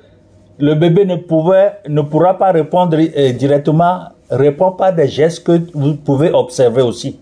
le 0.59 0.73
bébé 0.75 1.05
ne, 1.05 1.15
pouvait, 1.15 1.73
ne 1.87 2.01
pourra 2.01 2.37
pas 2.37 2.51
répondre 2.51 2.97
euh, 2.97 3.31
directement, 3.33 4.09
répond 4.29 4.71
pas 4.71 4.91
des 4.91 5.07
gestes 5.07 5.43
que 5.43 5.59
vous 5.73 5.95
pouvez 5.95 6.31
observer 6.31 6.81
aussi. 6.81 7.19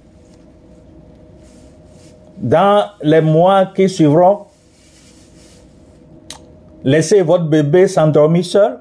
Dans 2.37 2.85
les 3.01 3.21
mois 3.21 3.65
qui 3.67 3.87
suivront, 3.87 4.45
laissez 6.83 7.21
votre 7.21 7.45
bébé 7.45 7.87
s'endormir 7.87 8.45
seul. 8.45 8.79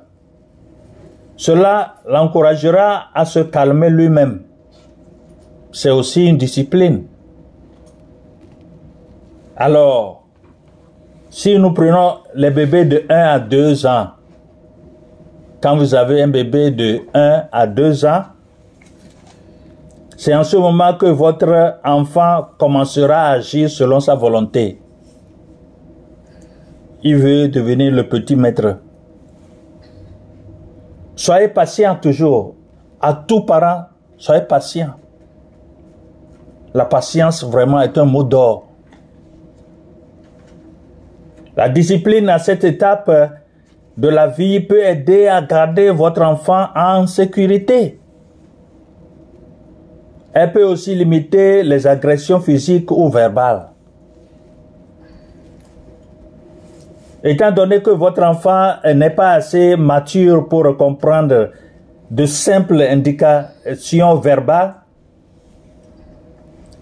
Cela 1.37 1.97
l'encouragera 2.09 3.07
à 3.15 3.25
se 3.25 3.41
calmer 3.41 3.91
lui-même. 3.91 4.43
C'est 5.73 5.91
aussi 5.91 6.27
une 6.27 6.39
discipline. 6.39 7.07
Alors, 9.57 10.25
si 11.31 11.59
nous 11.59 11.73
prenons 11.73 12.19
les 12.35 12.51
bébés 12.51 12.85
de 12.85 13.05
1 13.09 13.15
à 13.15 13.39
2 13.41 13.87
ans, 13.87 14.11
quand 15.61 15.77
vous 15.77 15.95
avez 15.95 16.23
un 16.23 16.29
bébé 16.29 16.71
de 16.71 17.01
1 17.13 17.45
à 17.51 17.67
2 17.67 18.05
ans, 18.05 18.23
c'est 20.17 20.35
en 20.35 20.45
ce 20.45 20.57
moment 20.57 20.95
que 20.95 21.07
votre 21.07 21.79
enfant 21.85 22.49
commencera 22.57 23.17
à 23.17 23.31
agir 23.33 23.69
selon 23.69 24.01
sa 24.01 24.15
volonté. 24.15 24.81
Il 27.03 27.17
veut 27.17 27.49
devenir 27.49 27.93
le 27.93 28.09
petit 28.09 28.37
maître. 28.37 28.79
Soyez 31.25 31.49
patient 31.49 31.97
toujours. 31.97 32.55
À 33.01 33.15
tout 33.15 33.47
parent, 33.47 33.85
soyez 34.19 34.43
patient. 34.43 34.91
La 36.75 36.85
patience 36.85 37.43
vraiment 37.45 37.81
est 37.81 37.97
un 37.97 38.05
mot 38.05 38.25
d'or. 38.25 38.67
La 41.57 41.71
discipline 41.71 42.29
à 42.29 42.39
cette 42.39 42.63
étape 42.65 43.11
de 43.97 44.09
la 44.09 44.27
vie 44.27 44.61
peut 44.61 44.85
aider 44.85 45.27
à 45.27 45.41
garder 45.41 45.89
votre 45.89 46.21
enfant 46.21 46.67
en 46.77 47.07
sécurité. 47.07 47.99
Elle 50.35 50.53
peut 50.53 50.65
aussi 50.65 50.95
limiter 50.95 51.63
les 51.63 51.87
agressions 51.87 52.41
physiques 52.41 52.91
ou 52.91 53.09
verbales. 53.09 53.71
Étant 57.27 57.51
donné 57.53 57.81
que 57.81 57.89
votre 57.91 58.23
enfant 58.23 58.75
n'est 58.95 59.09
pas 59.09 59.33
assez 59.33 59.77
mature 59.77 60.47
pour 60.47 60.77
comprendre 60.77 61.53
de 62.11 62.27
simples 62.27 62.83
indications 62.83 64.17
verbales, 64.17 64.75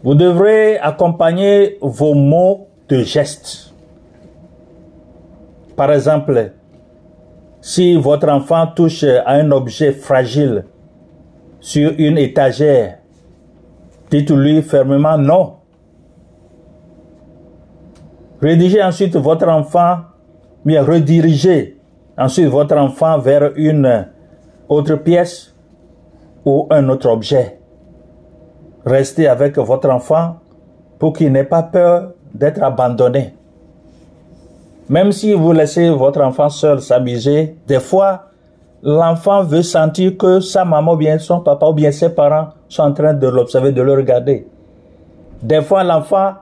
vous 0.02 0.16
devrez 0.16 0.78
accompagner 0.78 1.78
vos 1.80 2.14
mots 2.14 2.66
de 2.88 3.04
gestes. 3.04 3.72
Par 5.76 5.92
exemple, 5.92 6.52
si 7.60 7.96
votre 7.96 8.28
enfant 8.28 8.66
touche 8.66 9.04
à 9.04 9.34
un 9.34 9.52
objet 9.52 9.92
fragile 9.92 10.64
sur 11.60 11.92
une 11.98 12.18
étagère, 12.18 12.98
dites-lui 14.10 14.62
fermement 14.62 15.16
non. 15.16 15.54
Rédigez 18.40 18.82
ensuite 18.82 19.14
votre 19.14 19.46
enfant, 19.46 19.98
mais 20.64 20.80
redirigez 20.80 21.78
ensuite 22.16 22.48
votre 22.48 22.76
enfant 22.76 23.18
vers 23.18 23.52
une 23.56 24.08
autre 24.68 24.96
pièce 24.96 25.54
ou 26.44 26.66
un 26.70 26.88
autre 26.88 27.08
objet. 27.08 27.58
Restez 28.84 29.28
avec 29.28 29.58
votre 29.58 29.88
enfant 29.90 30.36
pour 30.98 31.12
qu'il 31.12 31.32
n'ait 31.32 31.44
pas 31.44 31.62
peur 31.62 32.12
d'être 32.34 32.62
abandonné. 32.62 33.34
Même 34.88 35.12
si 35.12 35.32
vous 35.32 35.52
laissez 35.52 35.90
votre 35.90 36.20
enfant 36.20 36.48
seul 36.48 36.80
s'amuser, 36.80 37.56
des 37.66 37.80
fois, 37.80 38.24
l'enfant 38.82 39.42
veut 39.44 39.62
sentir 39.62 40.16
que 40.16 40.40
sa 40.40 40.64
maman 40.64 40.94
ou 40.94 40.96
bien 40.96 41.18
son 41.18 41.40
papa 41.40 41.66
ou 41.66 41.72
bien 41.72 41.92
ses 41.92 42.10
parents 42.10 42.48
sont 42.68 42.82
en 42.82 42.92
train 42.92 43.14
de 43.14 43.28
l'observer, 43.28 43.72
de 43.72 43.82
le 43.82 43.94
regarder. 43.94 44.46
Des 45.42 45.62
fois, 45.62 45.84
l'enfant 45.84 46.34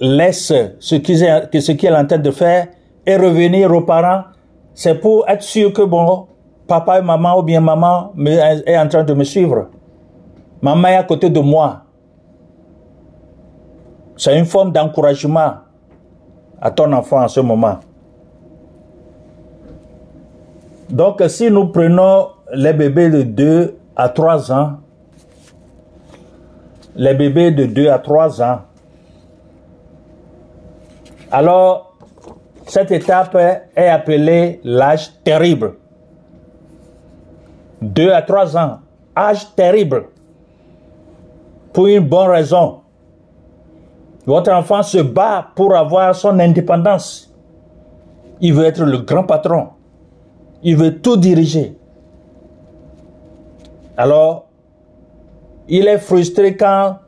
laisse 0.00 0.52
ce 0.78 0.94
qu'il 0.96 1.22
est, 1.22 1.90
en 1.94 2.06
train 2.06 2.18
de 2.18 2.30
faire 2.30 2.68
et 3.06 3.16
revenir 3.16 3.72
aux 3.72 3.82
parents. 3.82 4.24
C'est 4.74 4.94
pour 4.94 5.28
être 5.28 5.42
sûr 5.42 5.72
que 5.72 5.82
bon, 5.82 6.26
papa 6.66 6.98
et 6.98 7.02
maman 7.02 7.38
ou 7.38 7.42
bien 7.42 7.60
maman 7.60 8.12
est 8.16 8.78
en 8.78 8.88
train 8.88 9.04
de 9.04 9.14
me 9.14 9.24
suivre. 9.24 9.68
Maman 10.60 10.88
est 10.88 10.96
à 10.96 11.02
côté 11.02 11.28
de 11.28 11.40
moi. 11.40 11.82
C'est 14.16 14.38
une 14.38 14.44
forme 14.44 14.72
d'encouragement 14.72 15.54
à 16.60 16.70
ton 16.70 16.92
enfant 16.92 17.22
en 17.22 17.28
ce 17.28 17.40
moment. 17.40 17.80
Donc, 20.88 21.22
si 21.28 21.50
nous 21.50 21.68
prenons 21.68 22.28
les 22.54 22.72
bébés 22.72 23.10
de 23.10 23.22
2 23.22 23.76
à 23.96 24.08
3 24.08 24.52
ans, 24.52 24.72
les 26.94 27.14
bébés 27.14 27.50
de 27.50 27.66
2 27.66 27.88
à 27.88 27.98
3 27.98 28.42
ans, 28.42 28.60
alors 31.30 31.91
cette 32.72 32.90
étape 32.90 33.36
est 33.76 33.86
appelée 33.86 34.58
l'âge 34.64 35.10
terrible. 35.22 35.74
2 37.82 38.10
à 38.10 38.22
3 38.22 38.56
ans, 38.56 38.78
âge 39.14 39.54
terrible 39.54 40.06
pour 41.74 41.88
une 41.88 42.00
bonne 42.00 42.30
raison. 42.30 42.80
Votre 44.24 44.52
enfant 44.52 44.82
se 44.82 44.96
bat 44.96 45.48
pour 45.54 45.76
avoir 45.76 46.14
son 46.14 46.38
indépendance. 46.40 47.30
Il 48.40 48.54
veut 48.54 48.64
être 48.64 48.84
le 48.84 49.00
grand 49.00 49.24
patron. 49.24 49.68
Il 50.62 50.78
veut 50.78 50.98
tout 50.98 51.18
diriger. 51.18 51.76
Alors, 53.98 54.46
il 55.68 55.86
est 55.88 55.98
frustré 55.98 56.56
quand 56.56 57.00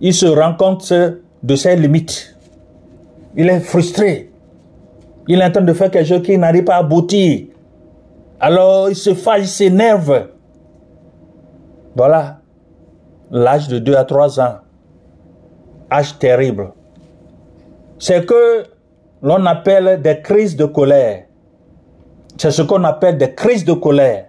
il 0.00 0.14
se 0.14 0.24
rend 0.24 0.54
compte 0.54 0.90
de 1.42 1.56
ses 1.56 1.76
limites. 1.76 2.38
Il 3.36 3.50
est 3.50 3.60
frustré. 3.60 4.29
Il 5.30 5.40
est 5.40 5.44
en 5.44 5.52
train 5.52 5.62
de 5.62 5.72
faire 5.72 5.92
quelque 5.92 6.08
chose 6.08 6.22
qui 6.22 6.36
n'arrive 6.36 6.64
pas 6.64 6.74
à 6.74 6.78
aboutir. 6.78 7.46
Alors, 8.40 8.90
il 8.90 8.96
se 8.96 9.14
fâche, 9.14 9.42
il 9.42 9.46
s'énerve. 9.48 10.26
Voilà 11.94 12.40
l'âge 13.30 13.68
de 13.68 13.78
2 13.78 13.94
à 13.94 14.04
3 14.04 14.40
ans, 14.40 14.56
âge 15.90 16.18
terrible, 16.18 16.72
c'est 17.98 18.26
que 18.26 18.64
l'on 19.22 19.46
appelle 19.46 20.02
des 20.02 20.20
crises 20.20 20.56
de 20.56 20.64
colère. 20.64 21.26
C'est 22.36 22.50
ce 22.50 22.62
qu'on 22.62 22.82
appelle 22.84 23.18
des 23.18 23.34
crises 23.34 23.64
de 23.64 23.74
colère. 23.74 24.26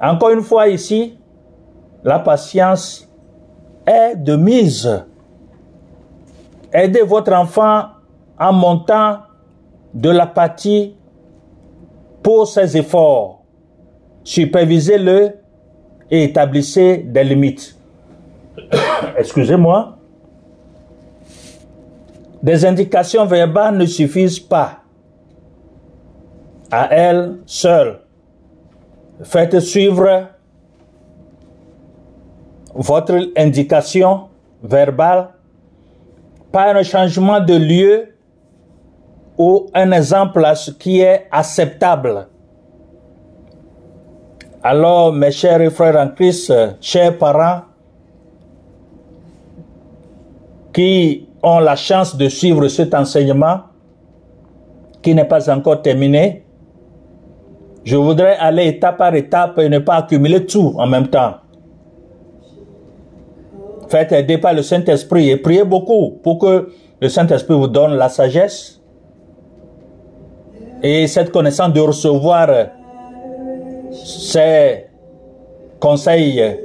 Encore 0.00 0.30
une 0.30 0.42
fois 0.42 0.68
ici, 0.68 1.18
la 2.04 2.18
patience 2.20 3.10
est 3.86 4.14
de 4.16 4.36
mise. 4.36 5.04
Aidez 6.72 7.02
votre 7.02 7.32
enfant 7.32 7.86
en 8.38 8.52
montant 8.52 9.18
de 9.94 10.10
l'apathie 10.10 10.94
pour 12.22 12.46
ses 12.46 12.76
efforts. 12.76 13.42
Supervisez-le 14.24 15.36
et 16.10 16.24
établissez 16.24 16.98
des 16.98 17.24
limites. 17.24 17.76
excusez-moi, 19.18 19.96
des 22.42 22.64
indications 22.64 23.26
verbales 23.26 23.76
ne 23.76 23.86
suffisent 23.86 24.40
pas 24.40 24.80
à 26.70 26.88
elles 26.92 27.38
seules. 27.46 28.00
Faites 29.22 29.60
suivre 29.60 30.28
votre 32.74 33.18
indication 33.36 34.28
verbale 34.62 35.30
par 36.52 36.76
un 36.76 36.82
changement 36.82 37.40
de 37.40 37.54
lieu 37.54 38.14
ou 39.40 39.70
un 39.72 39.90
exemple 39.92 40.44
à 40.44 40.54
ce 40.54 40.70
qui 40.70 41.00
est 41.00 41.26
acceptable. 41.32 42.26
Alors, 44.62 45.14
mes 45.14 45.30
chers 45.30 45.72
frères 45.72 45.96
en 45.96 46.08
Christ, 46.08 46.52
chers 46.82 47.16
parents, 47.16 47.62
qui 50.74 51.26
ont 51.42 51.58
la 51.58 51.74
chance 51.74 52.14
de 52.18 52.28
suivre 52.28 52.68
cet 52.68 52.92
enseignement 52.92 53.60
qui 55.00 55.14
n'est 55.14 55.24
pas 55.24 55.50
encore 55.50 55.80
terminé, 55.80 56.44
je 57.82 57.96
voudrais 57.96 58.36
aller 58.36 58.66
étape 58.66 58.98
par 58.98 59.14
étape 59.14 59.58
et 59.58 59.70
ne 59.70 59.78
pas 59.78 59.94
accumuler 59.94 60.44
tout 60.44 60.74
en 60.76 60.86
même 60.86 61.08
temps. 61.08 61.36
Faites 63.88 64.12
aider 64.12 64.36
par 64.36 64.52
le 64.52 64.60
Saint-Esprit 64.60 65.30
et 65.30 65.38
priez 65.38 65.64
beaucoup 65.64 66.20
pour 66.22 66.38
que 66.38 66.70
le 67.00 67.08
Saint-Esprit 67.08 67.54
vous 67.54 67.68
donne 67.68 67.94
la 67.94 68.10
sagesse 68.10 68.79
et 70.82 71.06
cette 71.06 71.30
connaissance 71.30 71.72
de 71.72 71.80
recevoir 71.80 72.48
ces 73.92 74.86
conseils 75.78 76.56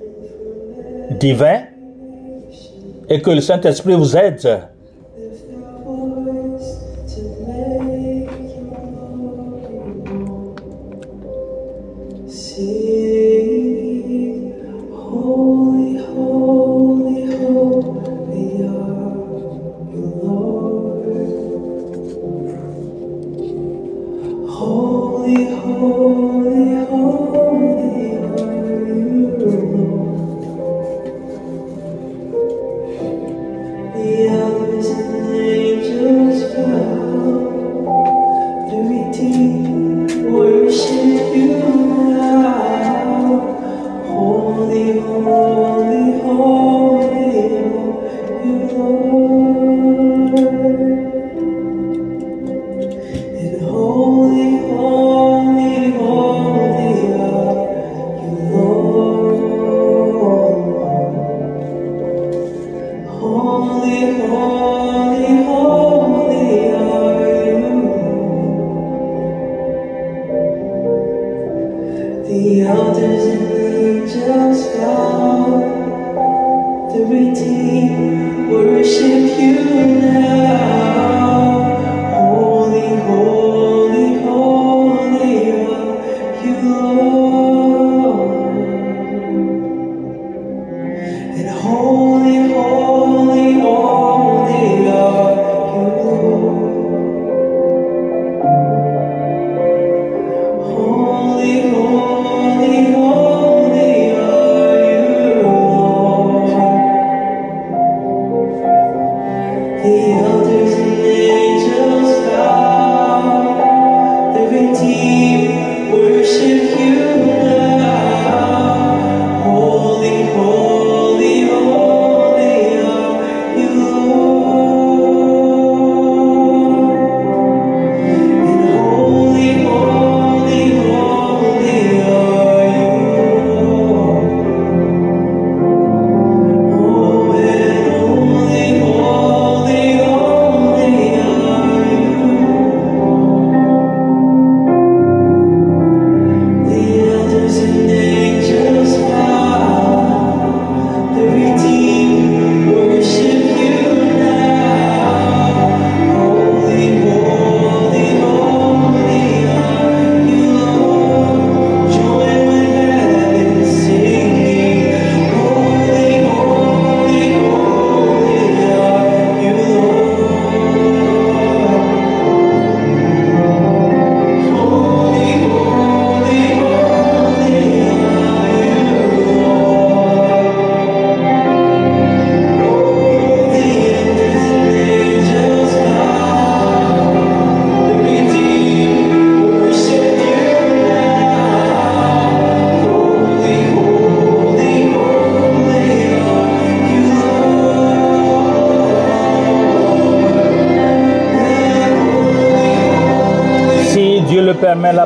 divins 1.19 1.63
et 3.09 3.21
que 3.21 3.29
le 3.31 3.41
Saint-Esprit 3.41 3.95
vous 3.95 4.15
aide. 4.15 4.69
Oh. 26.17 26.54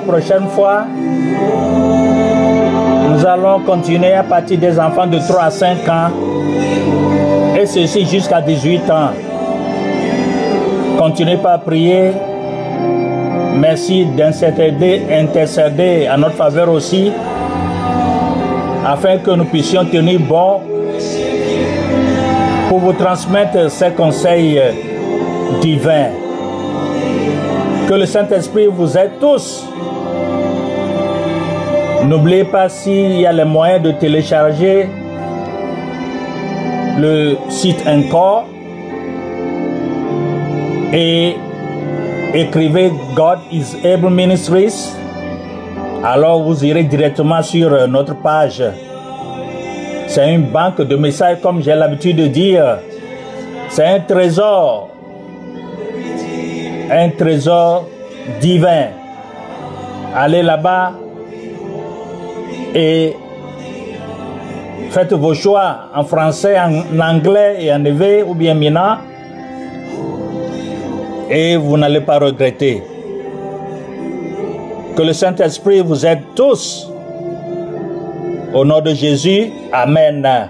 Prochaine 0.09 0.47
fois, 0.47 0.85
nous 3.09 3.25
allons 3.25 3.59
continuer 3.59 4.13
à 4.13 4.23
partir 4.23 4.57
des 4.57 4.79
enfants 4.79 5.05
de 5.05 5.19
3 5.19 5.43
à 5.43 5.51
5 5.51 5.87
ans 5.87 6.09
et 7.55 7.65
ceci 7.67 8.07
jusqu'à 8.07 8.41
18 8.41 8.89
ans. 8.89 9.11
Continuez 10.97 11.37
par 11.37 11.59
prier. 11.61 12.11
Merci 13.55 14.05
d'intercéder 14.05 15.03
intercéder 15.11 16.07
à 16.07 16.17
notre 16.17 16.35
faveur 16.35 16.69
aussi, 16.69 17.11
afin 18.85 19.17
que 19.17 19.31
nous 19.31 19.45
puissions 19.45 19.85
tenir 19.85 20.19
bon 20.21 20.61
pour 22.67 22.79
vous 22.79 22.93
transmettre 22.93 23.69
ces 23.69 23.91
conseils 23.91 24.59
divins. 25.61 26.09
Que 27.87 27.93
le 27.95 28.05
Saint-Esprit 28.05 28.67
vous 28.67 28.97
aide 28.97 29.13
tous. 29.19 29.65
N'oubliez 32.05 32.45
pas 32.45 32.69
s'il 32.69 33.19
y 33.19 33.25
a 33.25 33.31
les 33.31 33.45
moyens 33.45 33.83
de 33.83 33.91
télécharger 33.91 34.87
le 36.97 37.37
site 37.49 37.85
encore 37.87 38.45
et 40.91 41.35
écrivez 42.33 42.91
God 43.15 43.39
is 43.51 43.75
Able 43.85 44.09
Ministries. 44.09 44.93
Alors 46.03 46.43
vous 46.43 46.63
irez 46.65 46.83
directement 46.83 47.41
sur 47.41 47.73
euh, 47.73 47.87
notre 47.87 48.15
page. 48.21 48.63
C'est 50.07 50.33
une 50.33 50.43
banque 50.43 50.81
de 50.81 50.95
messages 50.95 51.39
comme 51.41 51.61
j'ai 51.61 51.75
l'habitude 51.75 52.17
de 52.17 52.27
dire. 52.27 52.79
C'est 53.69 53.85
un 53.85 53.99
trésor 53.99 54.89
un 56.91 57.09
trésor 57.09 57.87
divin. 58.41 58.87
Allez 60.15 60.41
là-bas 60.41 60.93
et 62.73 63.15
faites 64.89 65.13
vos 65.13 65.33
choix 65.33 65.89
en 65.95 66.03
français, 66.03 66.57
en 66.59 66.99
anglais 66.99 67.57
et 67.59 67.73
en 67.73 67.83
éveil 67.85 68.23
ou 68.23 68.33
bien 68.33 68.53
mina 68.53 68.99
et 71.29 71.55
vous 71.57 71.77
n'allez 71.77 72.01
pas 72.01 72.17
regretter. 72.19 72.81
Que 74.95 75.01
le 75.03 75.13
Saint-Esprit 75.13 75.81
vous 75.81 76.05
aide 76.05 76.23
tous. 76.35 76.91
Au 78.53 78.65
nom 78.65 78.81
de 78.81 78.93
Jésus, 78.93 79.51
Amen. 79.71 80.49